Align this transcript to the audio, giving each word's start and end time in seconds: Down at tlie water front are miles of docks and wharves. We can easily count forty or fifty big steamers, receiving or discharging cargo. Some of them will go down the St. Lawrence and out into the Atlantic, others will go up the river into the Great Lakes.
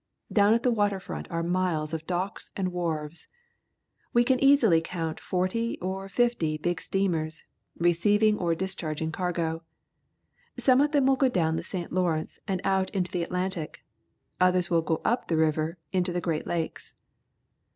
Down 0.33 0.55
at 0.55 0.63
tlie 0.63 0.73
water 0.73 0.99
front 0.99 1.27
are 1.29 1.43
miles 1.43 1.93
of 1.93 2.07
docks 2.07 2.49
and 2.55 2.71
wharves. 2.71 3.27
We 4.13 4.23
can 4.23 4.43
easily 4.43 4.81
count 4.81 5.19
forty 5.19 5.77
or 5.79 6.09
fifty 6.09 6.57
big 6.57 6.81
steamers, 6.81 7.43
receiving 7.77 8.39
or 8.39 8.55
discharging 8.55 9.11
cargo. 9.11 9.61
Some 10.57 10.81
of 10.81 10.91
them 10.91 11.05
will 11.05 11.17
go 11.17 11.29
down 11.29 11.55
the 11.55 11.63
St. 11.63 11.91
Lawrence 11.93 12.39
and 12.47 12.61
out 12.63 12.89
into 12.95 13.11
the 13.11 13.21
Atlantic, 13.21 13.85
others 14.39 14.71
will 14.71 14.81
go 14.81 15.01
up 15.05 15.27
the 15.27 15.37
river 15.37 15.77
into 15.93 16.11
the 16.11 16.19
Great 16.19 16.47
Lakes. 16.47 16.95